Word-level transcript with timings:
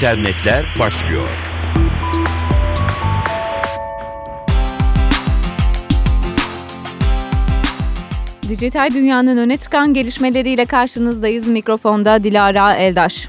internetler 0.00 0.66
başlıyor. 0.78 1.28
Dijital 8.48 8.90
dünyanın 8.94 9.36
öne 9.36 9.56
çıkan 9.56 9.94
gelişmeleriyle 9.94 10.64
karşınızdayız. 10.66 11.48
Mikrofonda 11.48 12.22
Dilara 12.24 12.74
Eldaş. 12.74 13.28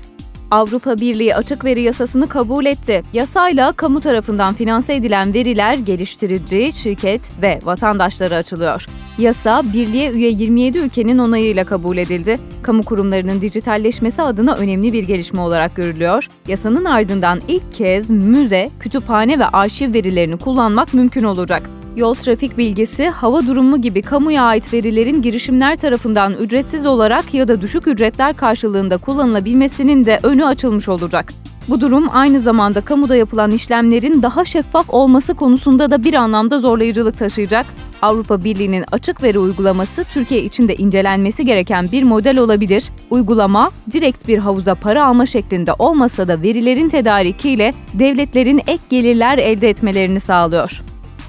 Avrupa 0.52 0.98
Birliği 1.00 1.36
açık 1.36 1.66
veri 1.66 1.82
yasasını 1.82 2.28
kabul 2.28 2.66
etti. 2.66 3.02
Yasayla 3.14 3.72
kamu 3.72 4.02
tarafından 4.02 4.54
finanse 4.54 4.96
edilen 4.96 5.34
veriler 5.34 5.74
geliştirici, 5.74 6.72
şirket 6.74 7.22
ve 7.42 7.60
vatandaşlara 7.64 8.36
açılıyor. 8.36 8.86
Yasa, 9.18 9.64
birliğe 9.74 10.12
üye 10.12 10.30
27 10.30 10.78
ülkenin 10.78 11.18
onayıyla 11.18 11.64
kabul 11.64 11.98
edildi. 11.98 12.38
Kamu 12.64 12.84
kurumlarının 12.84 13.42
dijitalleşmesi 13.42 14.22
adına 14.22 14.56
önemli 14.56 14.94
bir 14.94 15.04
gelişme 15.04 15.42
olarak 15.42 15.76
görülüyor. 15.76 16.28
Yasanın 16.48 16.86
ardından 16.86 17.42
ilk 17.48 17.74
kez 17.74 18.10
müze, 18.10 18.70
kütüphane 18.80 19.40
ve 19.40 19.46
arşiv 19.46 19.94
verilerini 19.94 20.38
kullanmak 20.38 20.94
mümkün 20.94 21.24
olacak. 21.24 21.70
Yol 21.96 22.14
trafik 22.14 22.58
bilgisi, 22.58 23.10
hava 23.10 23.48
durumu 23.48 23.82
gibi 23.82 24.02
kamuya 24.02 24.44
ait 24.44 24.74
verilerin 24.74 25.22
girişimler 25.22 25.76
tarafından 25.76 26.34
ücretsiz 26.34 26.86
olarak 26.86 27.34
ya 27.34 27.48
da 27.48 27.62
düşük 27.62 27.88
ücretler 27.88 28.34
karşılığında 28.34 28.98
kullanılabilmesinin 28.98 30.06
de 30.06 30.20
önü 30.24 30.46
açılmış 30.46 30.90
olacak. 30.90 31.34
Bu 31.70 31.82
durum 31.82 32.08
aynı 32.12 32.42
zamanda 32.42 32.82
kamuda 32.82 33.16
yapılan 33.16 33.52
işlemlerin 33.52 34.22
daha 34.22 34.46
şeffaf 34.46 34.90
olması 34.90 35.34
konusunda 35.34 35.92
da 35.92 36.04
bir 36.04 36.14
anlamda 36.14 36.60
zorlayıcılık 36.60 37.20
taşıyacak. 37.20 37.66
Avrupa 38.02 38.44
Birliği'nin 38.44 38.86
açık 38.92 39.24
veri 39.24 39.40
uygulaması 39.40 40.04
Türkiye 40.04 40.44
için 40.44 40.68
de 40.68 40.76
incelenmesi 40.76 41.46
gereken 41.46 41.92
bir 41.92 42.04
model 42.04 42.38
olabilir. 42.38 42.92
Uygulama 43.10 43.72
direkt 43.92 44.28
bir 44.28 44.38
havuza 44.38 44.76
para 44.76 45.06
alma 45.06 45.26
şeklinde 45.26 45.74
olmasa 45.80 46.28
da 46.28 46.42
verilerin 46.42 46.90
tedarikiyle 46.90 47.74
devletlerin 47.94 48.62
ek 48.68 48.80
gelirler 48.90 49.38
elde 49.38 49.70
etmelerini 49.70 50.20
sağlıyor. 50.20 50.82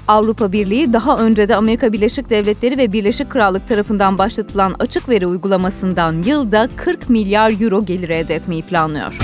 Avrupa 0.07 0.51
Birliği 0.51 0.93
daha 0.93 1.17
önce 1.17 1.49
de 1.49 1.55
Amerika 1.55 1.93
Birleşik 1.93 2.29
Devletleri 2.29 2.77
ve 2.77 2.93
Birleşik 2.93 3.29
Krallık 3.29 3.67
tarafından 3.67 4.17
başlatılan 4.17 4.75
açık 4.79 5.09
veri 5.09 5.27
uygulamasından 5.27 6.23
yılda 6.25 6.69
40 6.75 7.09
milyar 7.09 7.61
euro 7.61 7.85
gelir 7.85 8.09
elde 8.09 8.35
etmeyi 8.35 8.61
planlıyor. 8.61 9.17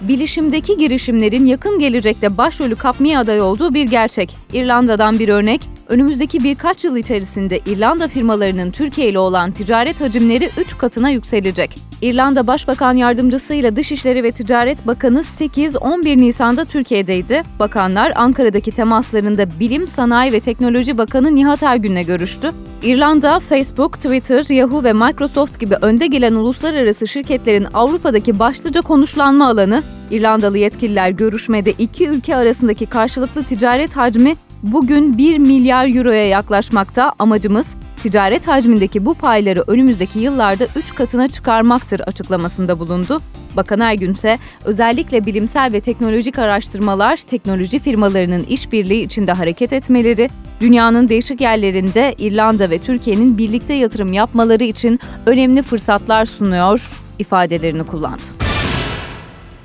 Bilişimdeki 0.00 0.76
girişimlerin 0.76 1.46
yakın 1.46 1.78
gelecekte 1.78 2.38
başrolü 2.38 2.76
kapmaya 2.76 3.20
aday 3.20 3.40
olduğu 3.40 3.74
bir 3.74 3.86
gerçek. 3.86 4.36
İrlanda'dan 4.52 5.18
bir 5.18 5.28
örnek, 5.28 5.60
önümüzdeki 5.88 6.44
birkaç 6.44 6.84
yıl 6.84 6.96
içerisinde 6.96 7.60
İrlanda 7.66 8.08
firmalarının 8.08 8.70
Türkiye 8.70 9.08
ile 9.08 9.18
olan 9.18 9.50
ticaret 9.50 10.00
hacimleri 10.00 10.50
3 10.58 10.78
katına 10.78 11.10
yükselecek. 11.10 11.78
İrlanda 12.02 12.46
Başbakan 12.46 12.94
Yardımcısı 12.94 13.54
ile 13.54 13.76
Dışişleri 13.76 14.22
ve 14.22 14.30
Ticaret 14.30 14.86
Bakanı 14.86 15.20
8-11 15.20 16.18
Nisan'da 16.18 16.64
Türkiye'deydi. 16.64 17.42
Bakanlar 17.58 18.12
Ankara'daki 18.14 18.70
temaslarında 18.70 19.60
Bilim, 19.60 19.88
Sanayi 19.88 20.32
ve 20.32 20.40
Teknoloji 20.40 20.98
Bakanı 20.98 21.34
Nihat 21.34 21.62
Ergün'le 21.62 22.02
görüştü. 22.06 22.50
İrlanda, 22.82 23.40
Facebook, 23.40 23.94
Twitter, 23.94 24.54
Yahoo 24.54 24.84
ve 24.84 24.92
Microsoft 24.92 25.60
gibi 25.60 25.74
önde 25.82 26.06
gelen 26.06 26.34
uluslararası 26.34 27.08
şirketlerin 27.08 27.66
Avrupa'daki 27.74 28.38
başlıca 28.38 28.80
konuşlanma 28.80 29.48
alanı, 29.48 29.82
İrlandalı 30.10 30.58
yetkililer 30.58 31.10
görüşmede 31.10 31.70
iki 31.70 32.08
ülke 32.08 32.36
arasındaki 32.36 32.86
karşılıklı 32.86 33.42
ticaret 33.42 33.96
hacmi 33.96 34.34
bugün 34.64 35.18
1 35.18 35.38
milyar 35.38 35.96
euroya 35.96 36.28
yaklaşmakta. 36.28 37.12
Amacımız 37.18 37.74
ticaret 38.02 38.48
hacmindeki 38.48 39.04
bu 39.04 39.14
payları 39.14 39.64
önümüzdeki 39.66 40.18
yıllarda 40.18 40.66
3 40.76 40.94
katına 40.94 41.28
çıkarmaktır 41.28 42.00
açıklamasında 42.00 42.78
bulundu. 42.78 43.20
Bakan 43.56 43.80
Ergün 43.80 44.12
ise 44.12 44.38
özellikle 44.64 45.26
bilimsel 45.26 45.72
ve 45.72 45.80
teknolojik 45.80 46.38
araştırmalar, 46.38 47.16
teknoloji 47.16 47.78
firmalarının 47.78 48.42
işbirliği 48.42 49.02
içinde 49.02 49.32
hareket 49.32 49.72
etmeleri, 49.72 50.28
dünyanın 50.60 51.08
değişik 51.08 51.40
yerlerinde 51.40 52.14
İrlanda 52.18 52.70
ve 52.70 52.78
Türkiye'nin 52.78 53.38
birlikte 53.38 53.74
yatırım 53.74 54.12
yapmaları 54.12 54.64
için 54.64 55.00
önemli 55.26 55.62
fırsatlar 55.62 56.26
sunuyor 56.26 56.90
ifadelerini 57.18 57.84
kullandı. 57.84 58.43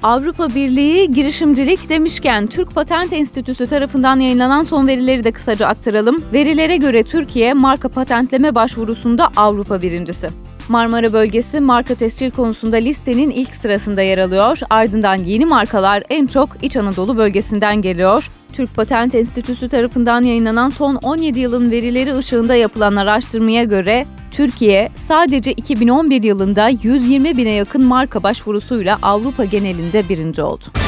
Avrupa 0.03 0.49
Birliği 0.49 1.11
girişimcilik 1.11 1.89
demişken 1.89 2.47
Türk 2.47 2.75
Patent 2.75 3.13
Enstitüsü 3.13 3.67
tarafından 3.67 4.19
yayınlanan 4.19 4.63
son 4.63 4.87
verileri 4.87 5.23
de 5.23 5.31
kısaca 5.31 5.67
aktaralım. 5.67 6.23
Verilere 6.33 6.77
göre 6.77 7.03
Türkiye 7.03 7.53
marka 7.53 7.89
patentleme 7.89 8.55
başvurusunda 8.55 9.29
Avrupa 9.35 9.81
birincisi. 9.81 10.48
Marmara 10.69 11.13
bölgesi 11.13 11.59
marka 11.59 11.95
tescil 11.95 12.31
konusunda 12.31 12.75
listenin 12.75 13.29
ilk 13.29 13.55
sırasında 13.55 14.01
yer 14.01 14.17
alıyor. 14.17 14.59
Ardından 14.69 15.15
yeni 15.15 15.45
markalar 15.45 16.03
en 16.09 16.25
çok 16.25 16.49
İç 16.61 16.77
Anadolu 16.77 17.17
bölgesinden 17.17 17.81
geliyor. 17.81 18.29
Türk 18.53 18.75
Patent 18.75 19.15
Enstitüsü 19.15 19.69
tarafından 19.69 20.23
yayınlanan 20.23 20.69
son 20.69 20.95
17 20.95 21.39
yılın 21.39 21.71
verileri 21.71 22.17
ışığında 22.17 22.55
yapılan 22.55 22.95
araştırmaya 22.95 23.63
göre 23.63 24.05
Türkiye 24.31 24.89
sadece 24.95 25.51
2011 25.51 26.23
yılında 26.23 26.69
120 26.69 27.37
bine 27.37 27.51
yakın 27.51 27.83
marka 27.83 28.23
başvurusuyla 28.23 28.99
Avrupa 29.01 29.45
genelinde 29.45 30.09
birinci 30.09 30.41
oldu. 30.41 30.78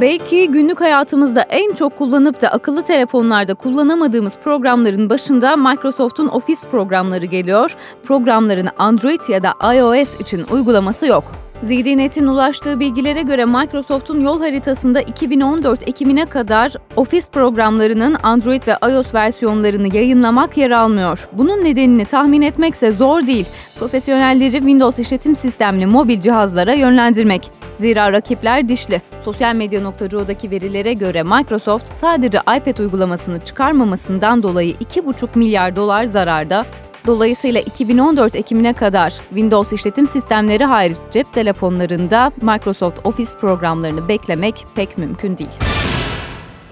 Belki 0.00 0.48
günlük 0.50 0.80
hayatımızda 0.80 1.42
en 1.42 1.72
çok 1.72 1.96
kullanıp 1.96 2.42
da 2.42 2.48
akıllı 2.48 2.82
telefonlarda 2.82 3.54
kullanamadığımız 3.54 4.38
programların 4.38 5.10
başında 5.10 5.56
Microsoft'un 5.56 6.28
Office 6.28 6.60
programları 6.70 7.26
geliyor. 7.26 7.76
Programların 8.04 8.68
Android 8.78 9.28
ya 9.28 9.42
da 9.42 9.74
iOS 9.74 10.20
için 10.20 10.46
uygulaması 10.50 11.06
yok. 11.06 11.24
ZDNet'in 11.62 12.26
ulaştığı 12.26 12.80
bilgilere 12.80 13.22
göre 13.22 13.44
Microsoft'un 13.44 14.20
yol 14.20 14.40
haritasında 14.40 15.00
2014 15.00 15.88
Ekim'ine 15.88 16.26
kadar 16.26 16.72
Office 16.96 17.26
programlarının 17.32 18.16
Android 18.22 18.62
ve 18.66 18.76
iOS 18.92 19.14
versiyonlarını 19.14 19.96
yayınlamak 19.96 20.56
yer 20.56 20.70
almıyor. 20.70 21.28
Bunun 21.32 21.64
nedenini 21.64 22.04
tahmin 22.04 22.42
etmekse 22.42 22.90
zor 22.90 23.26
değil. 23.26 23.46
Profesyonelleri 23.78 24.52
Windows 24.52 24.98
işletim 24.98 25.36
sistemli 25.36 25.86
mobil 25.86 26.20
cihazlara 26.20 26.74
yönlendirmek. 26.74 27.55
Zira 27.78 28.12
rakipler 28.12 28.68
dişli. 28.68 29.02
Sosyal 29.24 29.54
medya.co'daki 29.54 30.50
verilere 30.50 30.92
göre 30.92 31.22
Microsoft 31.22 31.96
sadece 31.96 32.38
iPad 32.38 32.78
uygulamasını 32.78 33.40
çıkarmamasından 33.40 34.42
dolayı 34.42 34.72
2,5 34.72 35.28
milyar 35.34 35.76
dolar 35.76 36.04
zararda, 36.04 36.66
Dolayısıyla 37.06 37.60
2014 37.60 38.36
Ekim'ine 38.36 38.72
kadar 38.72 39.10
Windows 39.10 39.72
işletim 39.72 40.08
sistemleri 40.08 40.64
hariç 40.64 40.96
cep 41.10 41.32
telefonlarında 41.32 42.32
Microsoft 42.42 43.06
Office 43.06 43.30
programlarını 43.40 44.08
beklemek 44.08 44.66
pek 44.74 44.98
mümkün 44.98 45.38
değil. 45.38 45.75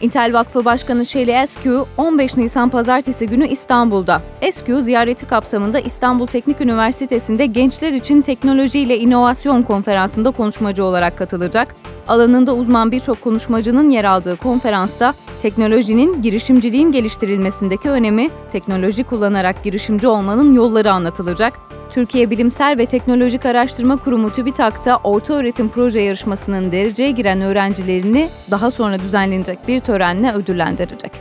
Intel 0.04 0.32
Vakfı 0.32 0.64
Başkanı 0.64 1.06
Shelly 1.06 1.30
Eskew 1.30 1.84
15 1.96 2.36
Nisan 2.36 2.68
Pazartesi 2.68 3.26
günü 3.26 3.48
İstanbul'da. 3.48 4.22
Eskew 4.40 4.82
ziyareti 4.82 5.26
kapsamında 5.26 5.80
İstanbul 5.80 6.26
Teknik 6.26 6.60
Üniversitesi'nde 6.60 7.46
gençler 7.46 7.92
için 7.92 8.20
teknoloji 8.20 8.80
ile 8.80 8.98
inovasyon 8.98 9.62
konferansında 9.62 10.30
konuşmacı 10.30 10.84
olarak 10.84 11.18
katılacak. 11.18 11.74
Alanında 12.08 12.54
uzman 12.54 12.92
birçok 12.92 13.20
konuşmacının 13.20 13.90
yer 13.90 14.04
aldığı 14.04 14.36
konferansta 14.36 15.14
teknolojinin 15.42 16.22
girişimciliğin 16.22 16.92
geliştirilmesindeki 16.92 17.90
önemi, 17.90 18.30
teknoloji 18.52 19.04
kullanarak 19.04 19.64
girişimci 19.64 20.06
olmanın 20.06 20.54
yolları 20.54 20.92
anlatılacak. 20.92 21.73
Türkiye 21.90 22.30
Bilimsel 22.30 22.78
ve 22.78 22.86
Teknolojik 22.86 23.46
Araştırma 23.46 23.96
Kurumu 23.96 24.30
TÜBİTAK'ta 24.30 24.96
orta 24.96 25.34
öğretim 25.34 25.68
proje 25.68 26.00
yarışmasının 26.00 26.72
dereceye 26.72 27.10
giren 27.10 27.40
öğrencilerini 27.40 28.28
daha 28.50 28.70
sonra 28.70 28.98
düzenlenecek 28.98 29.68
bir 29.68 29.80
törenle 29.80 30.32
ödüllendirecek. 30.32 31.12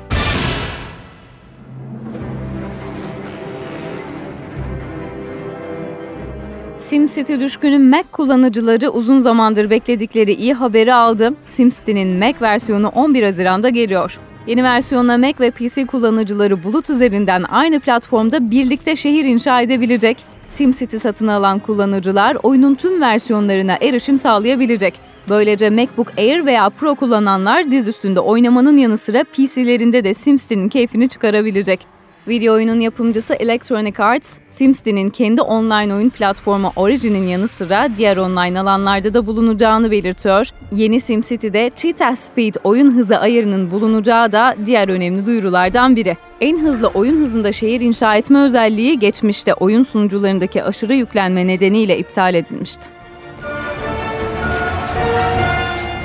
SimCity 6.76 7.40
düşkünü 7.40 7.80
Mac 7.80 8.04
kullanıcıları 8.12 8.90
uzun 8.90 9.20
zamandır 9.20 9.70
bekledikleri 9.70 10.34
iyi 10.34 10.54
haberi 10.54 10.94
aldı. 10.94 11.34
SimCity'nin 11.46 12.20
Mac 12.20 12.42
versiyonu 12.42 12.88
11 12.88 13.24
Haziran'da 13.24 13.70
geliyor. 13.70 14.20
Yeni 14.48 14.64
versiyonla 14.64 15.18
Mac 15.18 15.40
ve 15.40 15.52
PC 15.52 15.86
kullanıcıları 15.86 16.64
bulut 16.64 16.90
üzerinden 16.90 17.44
aynı 17.50 17.80
platformda 17.80 18.52
birlikte 18.52 18.96
şehir 18.96 19.26
inşa 19.26 19.62
edebilecek. 19.62 20.33
SimCity 20.54 20.98
satın 20.98 21.28
alan 21.28 21.60
kullanıcılar 21.60 22.38
oyunun 22.44 22.76
tüm 22.76 23.02
versiyonlarına 23.02 23.78
erişim 23.82 24.20
sağlayabilecek. 24.20 24.94
Böylece 25.30 25.70
MacBook 25.70 26.18
Air 26.18 26.46
veya 26.46 26.70
Pro 26.70 26.96
kullananlar 26.96 27.72
diz 27.72 27.88
üstünde 27.88 28.20
oynamanın 28.20 28.78
yanı 28.78 28.98
sıra 28.98 29.24
PC'lerinde 29.24 30.04
de 30.04 30.14
SimCity'nin 30.14 30.70
keyfini 30.70 31.10
çıkarabilecek. 31.10 31.88
Video 32.28 32.54
oyunun 32.54 32.80
yapımcısı 32.80 33.34
Electronic 33.34 34.04
Arts, 34.04 34.38
SimCity'nin 34.50 35.10
kendi 35.10 35.42
online 35.42 35.94
oyun 35.94 36.10
platformu 36.10 36.72
Origin'in 36.76 37.28
yanı 37.28 37.48
sıra 37.48 37.88
diğer 37.98 38.18
online 38.18 38.60
alanlarda 38.60 39.14
da 39.14 39.26
bulunacağını 39.28 39.92
belirtiyor. 39.92 40.48
Yeni 40.72 41.00
SimCity'de 41.00 41.72
Cheetah 41.76 42.16
Speed 42.16 42.56
oyun 42.64 42.92
hızı 42.92 43.20
ayarının 43.20 43.72
bulunacağı 43.72 44.32
da 44.32 44.56
diğer 44.66 44.90
önemli 44.90 45.26
duyurulardan 45.26 45.96
biri. 45.96 46.18
En 46.42 46.60
hızlı 46.60 46.88
oyun 46.88 47.18
hızında 47.18 47.52
şehir 47.52 47.82
inşa 47.82 48.16
etme 48.16 48.40
özelliği 48.40 49.00
geçmişte 49.00 49.54
oyun 49.54 49.84
sunucularındaki 49.84 50.64
aşırı 50.64 50.94
yüklenme 50.94 51.48
nedeniyle 51.48 51.98
iptal 51.98 52.34
edilmişti. 52.34 52.88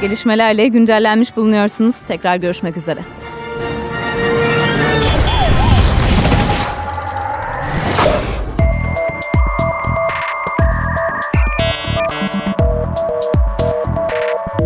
Gelişmelerle 0.01 0.69
güncellenmiş 0.69 1.37
bulunuyorsunuz. 1.37 2.03
Tekrar 2.03 2.37
görüşmek 2.37 2.77
üzere. 2.77 3.01